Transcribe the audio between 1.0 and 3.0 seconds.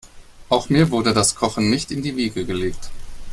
das Kochen nicht in die Wiege gelegt.